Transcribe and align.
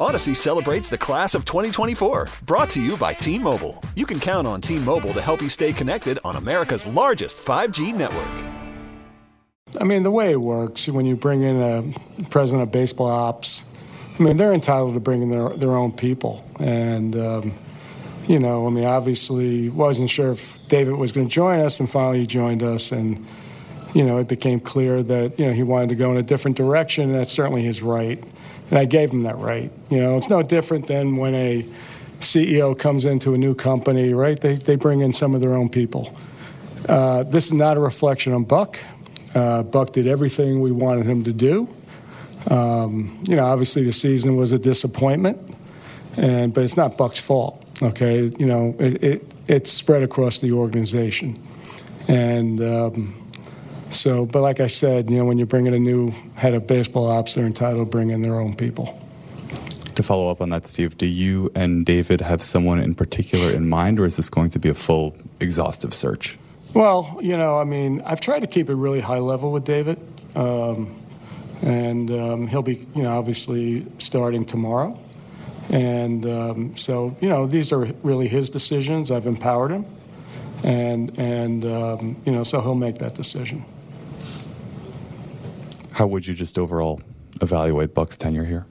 Odyssey 0.00 0.32
celebrates 0.32 0.88
the 0.88 0.96
class 0.96 1.34
of 1.34 1.44
2024, 1.44 2.28
brought 2.46 2.70
to 2.70 2.80
you 2.80 2.96
by 2.96 3.12
T 3.14 3.36
Mobile. 3.36 3.82
You 3.96 4.06
can 4.06 4.20
count 4.20 4.46
on 4.46 4.60
T 4.60 4.78
Mobile 4.78 5.12
to 5.12 5.20
help 5.20 5.42
you 5.42 5.48
stay 5.48 5.72
connected 5.72 6.20
on 6.24 6.36
America's 6.36 6.86
largest 6.86 7.38
5G 7.38 7.92
network. 7.92 8.44
I 9.80 9.84
mean, 9.84 10.04
the 10.04 10.12
way 10.12 10.30
it 10.30 10.40
works 10.40 10.88
when 10.88 11.04
you 11.04 11.16
bring 11.16 11.42
in 11.42 11.60
a 11.60 12.28
president 12.28 12.62
of 12.62 12.70
baseball 12.70 13.08
ops, 13.08 13.64
I 14.20 14.22
mean, 14.22 14.36
they're 14.36 14.54
entitled 14.54 14.94
to 14.94 15.00
bring 15.00 15.20
in 15.20 15.30
their, 15.30 15.48
their 15.56 15.76
own 15.76 15.90
people. 15.90 16.44
And, 16.60 17.16
um, 17.16 17.58
you 18.28 18.38
know, 18.38 18.68
I 18.68 18.70
mean, 18.70 18.84
obviously, 18.84 19.68
wasn't 19.68 20.10
sure 20.10 20.30
if 20.30 20.64
David 20.68 20.94
was 20.94 21.10
going 21.10 21.26
to 21.26 21.32
join 21.32 21.58
us, 21.58 21.80
and 21.80 21.90
finally 21.90 22.20
he 22.20 22.26
joined 22.26 22.62
us. 22.62 22.92
And, 22.92 23.26
you 23.98 24.04
know, 24.04 24.18
it 24.18 24.28
became 24.28 24.60
clear 24.60 25.02
that, 25.02 25.40
you 25.40 25.44
know, 25.44 25.52
he 25.52 25.64
wanted 25.64 25.88
to 25.88 25.96
go 25.96 26.12
in 26.12 26.18
a 26.18 26.22
different 26.22 26.56
direction, 26.56 27.10
and 27.10 27.18
that's 27.18 27.32
certainly 27.32 27.64
his 27.64 27.82
right. 27.82 28.22
And 28.70 28.78
I 28.78 28.84
gave 28.84 29.10
him 29.10 29.24
that 29.24 29.36
right. 29.38 29.72
You 29.90 30.00
know, 30.00 30.16
it's 30.16 30.30
no 30.30 30.40
different 30.40 30.86
than 30.86 31.16
when 31.16 31.34
a 31.34 31.66
CEO 32.20 32.78
comes 32.78 33.04
into 33.04 33.34
a 33.34 33.38
new 33.38 33.56
company, 33.56 34.14
right? 34.14 34.40
They, 34.40 34.54
they 34.54 34.76
bring 34.76 35.00
in 35.00 35.12
some 35.12 35.34
of 35.34 35.40
their 35.40 35.52
own 35.52 35.68
people. 35.68 36.16
Uh, 36.88 37.24
this 37.24 37.46
is 37.46 37.54
not 37.54 37.76
a 37.76 37.80
reflection 37.80 38.32
on 38.32 38.44
Buck. 38.44 38.78
Uh, 39.34 39.64
Buck 39.64 39.92
did 39.92 40.06
everything 40.06 40.60
we 40.60 40.70
wanted 40.70 41.06
him 41.06 41.24
to 41.24 41.32
do. 41.32 41.68
Um, 42.48 43.20
you 43.26 43.34
know, 43.34 43.46
obviously 43.46 43.82
the 43.82 43.92
season 43.92 44.36
was 44.36 44.52
a 44.52 44.60
disappointment, 44.60 45.40
and 46.16 46.54
but 46.54 46.62
it's 46.62 46.76
not 46.76 46.96
Buck's 46.96 47.18
fault. 47.18 47.64
Okay, 47.82 48.30
you 48.38 48.46
know, 48.46 48.76
it, 48.78 49.02
it 49.02 49.32
it's 49.48 49.72
spread 49.72 50.04
across 50.04 50.38
the 50.38 50.52
organization, 50.52 51.36
and 52.06 52.60
um, 52.60 53.27
so. 53.90 54.26
But 54.26 54.42
like 54.42 54.60
I 54.60 54.66
said, 54.66 55.10
you 55.10 55.18
know, 55.18 55.24
when 55.24 55.38
you 55.38 55.46
bring 55.46 55.66
in 55.66 55.74
a 55.74 55.78
new 55.78 56.10
head 56.34 56.54
of 56.54 56.66
baseball 56.66 57.10
ops, 57.10 57.34
they're 57.34 57.46
entitled 57.46 57.86
to 57.86 57.90
bring 57.90 58.10
in 58.10 58.22
their 58.22 58.38
own 58.38 58.54
people. 58.54 59.00
To 59.94 60.02
follow 60.02 60.30
up 60.30 60.40
on 60.40 60.50
that, 60.50 60.66
Steve, 60.66 60.96
do 60.96 61.06
you 61.06 61.50
and 61.54 61.84
David 61.84 62.20
have 62.20 62.42
someone 62.42 62.78
in 62.78 62.94
particular 62.94 63.50
in 63.50 63.68
mind, 63.68 63.98
or 63.98 64.04
is 64.04 64.16
this 64.16 64.30
going 64.30 64.50
to 64.50 64.58
be 64.58 64.68
a 64.68 64.74
full, 64.74 65.16
exhaustive 65.40 65.92
search? 65.92 66.38
Well, 66.74 67.18
you 67.20 67.36
know, 67.36 67.58
I 67.58 67.64
mean, 67.64 68.02
I've 68.04 68.20
tried 68.20 68.40
to 68.40 68.46
keep 68.46 68.68
it 68.68 68.74
really 68.74 69.00
high 69.00 69.18
level 69.18 69.50
with 69.50 69.64
David, 69.64 69.98
um, 70.36 70.94
and 71.62 72.10
um, 72.10 72.46
he'll 72.46 72.62
be, 72.62 72.86
you 72.94 73.02
know, 73.02 73.18
obviously 73.18 73.86
starting 73.98 74.44
tomorrow. 74.44 74.98
And 75.70 76.24
um, 76.24 76.76
so, 76.76 77.16
you 77.20 77.28
know, 77.28 77.46
these 77.46 77.72
are 77.72 77.86
really 78.02 78.28
his 78.28 78.48
decisions. 78.50 79.10
I've 79.10 79.26
empowered 79.26 79.70
him, 79.70 79.86
and 80.62 81.18
and 81.18 81.64
um, 81.64 82.16
you 82.24 82.32
know, 82.32 82.44
so 82.44 82.60
he'll 82.60 82.74
make 82.74 82.98
that 82.98 83.14
decision. 83.14 83.64
How 85.98 86.06
would 86.06 86.28
you 86.28 86.32
just 86.32 86.60
overall 86.60 87.00
evaluate 87.40 87.92
Buck's 87.92 88.16
tenure 88.16 88.44
here? 88.44 88.66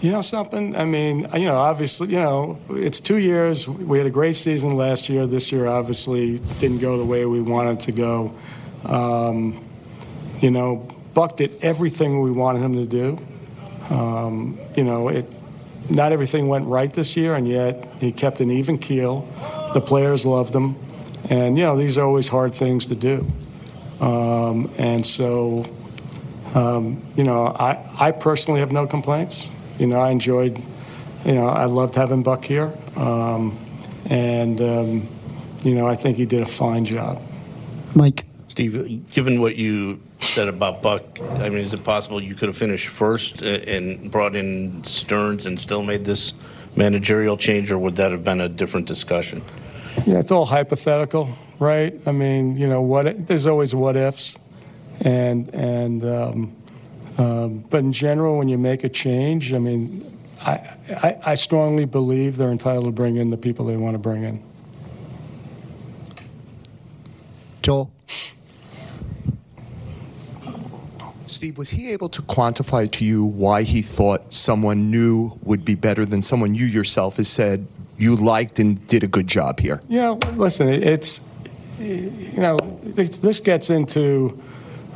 You 0.00 0.12
know 0.12 0.22
something? 0.22 0.76
I 0.76 0.84
mean, 0.84 1.26
you 1.34 1.46
know, 1.46 1.56
obviously, 1.56 2.12
you 2.12 2.20
know, 2.20 2.60
it's 2.70 3.00
two 3.00 3.16
years. 3.16 3.66
We 3.66 3.98
had 3.98 4.06
a 4.06 4.10
great 4.10 4.36
season 4.36 4.76
last 4.76 5.08
year. 5.08 5.26
This 5.26 5.50
year, 5.50 5.66
obviously, 5.66 6.38
didn't 6.60 6.78
go 6.78 6.96
the 6.96 7.04
way 7.04 7.26
we 7.26 7.40
wanted 7.40 7.80
to 7.80 7.90
go. 7.90 8.32
Um, 8.84 9.64
you 10.40 10.52
know, 10.52 10.88
Buck 11.12 11.38
did 11.38 11.58
everything 11.60 12.20
we 12.20 12.30
wanted 12.30 12.62
him 12.62 12.74
to 12.74 12.86
do. 12.86 13.18
Um, 13.90 14.60
you 14.76 14.84
know, 14.84 15.08
it. 15.08 15.26
Not 15.90 16.12
everything 16.12 16.46
went 16.46 16.66
right 16.66 16.92
this 16.92 17.16
year, 17.16 17.34
and 17.34 17.48
yet 17.48 17.88
he 17.98 18.12
kept 18.12 18.40
an 18.40 18.52
even 18.52 18.78
keel. 18.78 19.22
The 19.74 19.80
players 19.80 20.24
loved 20.24 20.54
him, 20.54 20.76
and 21.28 21.58
you 21.58 21.64
know, 21.64 21.76
these 21.76 21.98
are 21.98 22.06
always 22.06 22.28
hard 22.28 22.54
things 22.54 22.86
to 22.86 22.94
do. 22.94 23.26
Um, 24.00 24.70
and 24.78 25.04
so, 25.04 25.64
um, 26.54 27.02
you 27.16 27.24
know, 27.24 27.46
I, 27.46 27.78
I 27.98 28.10
personally 28.12 28.60
have 28.60 28.72
no 28.72 28.86
complaints. 28.86 29.50
You 29.78 29.86
know, 29.86 30.00
I 30.00 30.10
enjoyed, 30.10 30.60
you 31.24 31.34
know, 31.34 31.46
I 31.46 31.66
loved 31.66 31.94
having 31.94 32.22
Buck 32.22 32.44
here. 32.44 32.72
Um, 32.96 33.56
and, 34.10 34.60
um, 34.60 35.08
you 35.62 35.74
know, 35.74 35.86
I 35.86 35.94
think 35.94 36.16
he 36.16 36.26
did 36.26 36.42
a 36.42 36.46
fine 36.46 36.84
job. 36.84 37.22
Mike. 37.94 38.24
Steve, 38.48 39.06
given 39.10 39.40
what 39.40 39.54
you 39.54 40.00
said 40.20 40.48
about 40.48 40.82
Buck, 40.82 41.04
I 41.20 41.48
mean, 41.48 41.58
is 41.58 41.72
it 41.72 41.84
possible 41.84 42.20
you 42.20 42.34
could 42.34 42.48
have 42.48 42.56
finished 42.56 42.88
first 42.88 43.42
and 43.42 44.10
brought 44.10 44.34
in 44.34 44.82
Stearns 44.82 45.46
and 45.46 45.60
still 45.60 45.82
made 45.84 46.04
this 46.04 46.32
managerial 46.74 47.36
change, 47.36 47.70
or 47.70 47.78
would 47.78 47.94
that 47.96 48.10
have 48.10 48.24
been 48.24 48.40
a 48.40 48.48
different 48.48 48.86
discussion? 48.86 49.42
Yeah, 50.06 50.18
it's 50.18 50.32
all 50.32 50.44
hypothetical, 50.44 51.36
right? 51.60 51.94
I 52.06 52.12
mean, 52.12 52.56
you 52.56 52.66
know, 52.66 52.82
what 52.82 53.26
there's 53.26 53.46
always 53.46 53.74
what 53.74 53.96
ifs, 53.96 54.38
and 55.00 55.52
and 55.54 56.04
um, 56.04 56.56
um, 57.18 57.64
but 57.70 57.78
in 57.78 57.92
general, 57.92 58.38
when 58.38 58.48
you 58.48 58.58
make 58.58 58.84
a 58.84 58.88
change, 58.88 59.52
I 59.52 59.58
mean, 59.58 60.04
I, 60.40 60.52
I, 60.90 61.18
I 61.26 61.34
strongly 61.34 61.84
believe 61.84 62.36
they're 62.36 62.52
entitled 62.52 62.84
to 62.84 62.92
bring 62.92 63.16
in 63.16 63.30
the 63.30 63.36
people 63.36 63.66
they 63.66 63.76
want 63.76 63.94
to 63.94 63.98
bring 63.98 64.22
in. 64.22 64.42
Joel. 67.62 67.90
Steve, 71.26 71.58
was 71.58 71.70
he 71.70 71.92
able 71.92 72.08
to 72.08 72.22
quantify 72.22 72.90
to 72.90 73.04
you 73.04 73.24
why 73.24 73.62
he 73.62 73.82
thought 73.82 74.32
someone 74.32 74.90
new 74.90 75.38
would 75.42 75.64
be 75.64 75.74
better 75.74 76.04
than 76.04 76.22
someone 76.22 76.54
you 76.54 76.64
yourself 76.64 77.16
has 77.18 77.28
said 77.28 77.66
you 77.98 78.16
liked 78.16 78.58
and 78.58 78.84
did 78.86 79.02
a 79.02 79.06
good 79.06 79.26
job 79.26 79.60
here? 79.60 79.80
You 79.88 80.00
know, 80.00 80.18
listen, 80.34 80.68
it's, 80.68 81.28
you 81.78 82.38
know, 82.38 82.56
this 82.56 83.40
gets 83.40 83.70
into, 83.70 84.40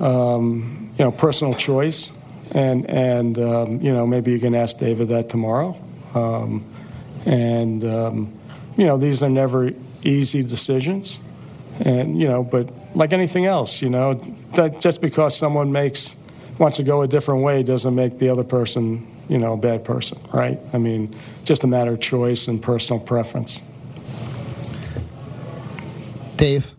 um, 0.00 0.90
you 0.98 1.04
know, 1.04 1.12
personal 1.12 1.54
choice. 1.54 2.16
And, 2.52 2.88
and 2.88 3.38
um, 3.38 3.80
you 3.80 3.92
know, 3.92 4.06
maybe 4.06 4.32
you 4.32 4.40
can 4.40 4.54
ask 4.54 4.78
David 4.78 5.08
that 5.08 5.28
tomorrow. 5.28 5.76
Um, 6.14 6.64
and, 7.26 7.84
um, 7.84 8.32
you 8.76 8.86
know, 8.86 8.96
these 8.96 9.22
are 9.22 9.28
never 9.28 9.70
easy 10.02 10.42
decisions. 10.42 11.18
And, 11.80 12.18
you 12.18 12.26
know, 12.26 12.42
but 12.42 12.70
like 12.96 13.12
anything 13.12 13.44
else, 13.44 13.82
you 13.82 13.90
know, 13.90 14.14
that 14.54 14.80
just 14.80 15.02
because 15.02 15.36
someone 15.36 15.70
makes, 15.70 16.16
wants 16.58 16.78
to 16.78 16.82
go 16.82 17.02
a 17.02 17.08
different 17.08 17.42
way 17.42 17.62
doesn't 17.62 17.94
make 17.94 18.18
the 18.18 18.30
other 18.30 18.44
person, 18.44 19.06
you 19.28 19.38
know, 19.38 19.52
a 19.52 19.56
bad 19.56 19.84
person, 19.84 20.18
right? 20.32 20.58
I 20.72 20.78
mean, 20.78 21.14
just 21.44 21.64
a 21.64 21.66
matter 21.66 21.92
of 21.92 22.00
choice 22.00 22.48
and 22.48 22.62
personal 22.62 22.98
preference. 23.00 23.60
Dave. 26.36 26.77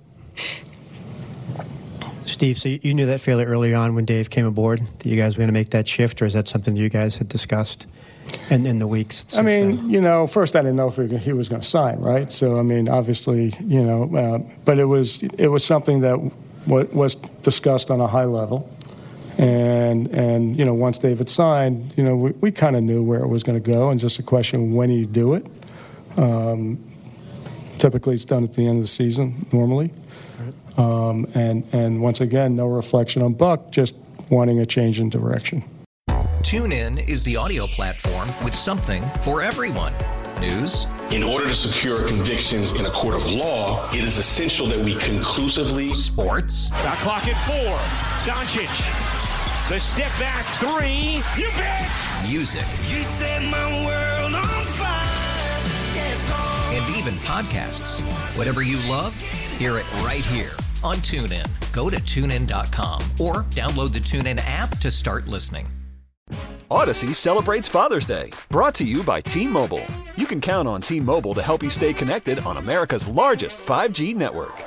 Steve, 2.39 2.57
so 2.57 2.69
you 2.69 2.93
knew 2.93 3.05
that 3.05 3.19
fairly 3.19 3.43
early 3.43 3.73
on 3.73 3.95
when 3.95 4.05
Dave 4.05 4.29
came 4.29 4.45
aboard 4.45 4.79
that 4.79 5.05
you 5.05 5.17
guys 5.17 5.35
were 5.35 5.41
going 5.41 5.49
to 5.49 5.53
make 5.53 5.71
that 5.71 5.85
shift, 5.85 6.21
or 6.21 6.25
is 6.25 6.31
that 6.35 6.47
something 6.47 6.77
you 6.77 6.87
guys 6.87 7.17
had 7.17 7.27
discussed 7.27 7.85
in, 8.49 8.65
in 8.65 8.77
the 8.77 8.87
weeks? 8.87 9.35
I 9.37 9.41
mean, 9.41 9.75
then? 9.75 9.89
you 9.89 9.99
know, 9.99 10.25
first 10.25 10.55
I 10.55 10.61
didn't 10.61 10.77
know 10.77 10.87
if 10.87 11.21
he 11.21 11.33
was 11.33 11.49
going 11.49 11.61
to 11.61 11.67
sign, 11.67 11.99
right? 11.99 12.31
So 12.31 12.57
I 12.57 12.61
mean, 12.61 12.87
obviously, 12.87 13.53
you 13.59 13.83
know, 13.83 14.15
uh, 14.15 14.53
but 14.63 14.79
it 14.79 14.85
was 14.85 15.21
it 15.21 15.49
was 15.49 15.65
something 15.65 15.99
that 15.99 16.17
w- 16.65 16.87
was 16.93 17.15
discussed 17.15 17.91
on 17.91 17.99
a 17.99 18.07
high 18.07 18.23
level, 18.23 18.73
and 19.37 20.07
and 20.07 20.57
you 20.57 20.63
know, 20.63 20.73
once 20.73 20.97
David 20.97 21.29
signed, 21.29 21.93
you 21.97 22.05
know, 22.05 22.15
we, 22.15 22.31
we 22.39 22.51
kind 22.53 22.77
of 22.77 22.83
knew 22.83 23.03
where 23.03 23.19
it 23.19 23.27
was 23.27 23.43
going 23.43 23.61
to 23.61 23.71
go, 23.71 23.89
and 23.89 23.99
just 23.99 24.17
a 24.17 24.23
question 24.23 24.75
when 24.75 24.91
you 24.91 25.05
do 25.05 25.33
it. 25.33 25.45
Um, 26.15 26.81
typically, 27.79 28.15
it's 28.15 28.23
done 28.23 28.45
at 28.45 28.53
the 28.53 28.65
end 28.65 28.77
of 28.77 28.83
the 28.83 28.87
season 28.87 29.45
normally. 29.51 29.91
Um, 30.79 31.27
and, 31.35 31.67
and 31.73 32.01
once 32.01 32.21
again, 32.21 32.55
no 32.55 32.65
reflection 32.67 33.21
on 33.21 33.33
Buck, 33.33 33.69
just 33.69 33.95
wanting 34.29 34.59
a 34.59 34.65
change 34.65 35.01
in 35.01 35.09
direction. 35.09 35.61
TuneIn 36.41 37.07
is 37.07 37.21
the 37.23 37.35
audio 37.35 37.67
platform 37.67 38.29
with 38.45 38.55
something 38.55 39.03
for 39.21 39.41
everyone. 39.41 39.93
News. 40.39 40.87
In 41.11 41.21
order 41.21 41.47
to 41.47 41.53
secure 41.53 42.07
convictions 42.07 42.71
in 42.71 42.85
a 42.85 42.91
court 42.91 43.13
of 43.13 43.29
law, 43.29 43.91
it 43.91 44.05
is 44.05 44.17
essential 44.17 44.67
that 44.67 44.79
we 44.79 44.95
conclusively. 44.95 45.93
Sports. 45.93 46.69
Got 46.69 46.97
clock 46.99 47.27
at 47.27 47.35
four. 47.45 47.75
Doncic. 48.23 48.69
The 49.67 49.79
step 49.81 50.17
back 50.17 50.45
three. 50.45 51.21
You 51.37 51.49
bet. 51.57 51.91
Music. 52.29 52.61
You 52.87 53.03
set 53.03 53.41
my 53.43 53.85
world 53.85 54.33
on 54.33 54.65
fire. 54.65 55.05
Yes. 55.93 56.31
And 56.71 56.95
even 56.95 57.15
podcasts. 57.15 57.99
Whatever 58.37 58.61
you 58.61 58.77
love, 58.89 59.13
hear 59.57 59.77
it 59.77 59.91
right 60.03 60.25
here 60.25 60.53
on 60.83 60.97
TuneIn. 60.97 61.47
Go 61.73 61.89
to 61.89 61.97
tunein.com 61.97 63.01
or 63.19 63.43
download 63.51 63.93
the 63.93 63.99
TuneIn 63.99 64.39
app 64.45 64.77
to 64.77 64.91
start 64.91 65.27
listening. 65.27 65.67
Odyssey 66.71 67.13
celebrates 67.13 67.67
Father's 67.67 68.05
Day, 68.05 68.31
brought 68.49 68.75
to 68.75 68.83
you 68.83 69.03
by 69.03 69.21
T 69.21 69.47
Mobile. 69.47 69.85
You 70.15 70.27
can 70.27 70.39
count 70.39 70.67
on 70.67 70.81
T 70.81 70.99
Mobile 70.99 71.33
to 71.33 71.41
help 71.41 71.63
you 71.63 71.69
stay 71.71 71.93
connected 71.93 72.39
on 72.39 72.57
America's 72.57 73.07
largest 73.07 73.57
5G 73.59 74.15
network. 74.15 74.63